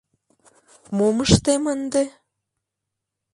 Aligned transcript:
Мом 0.97 1.17
ыштем 1.25 1.63
ынде? 1.73 2.03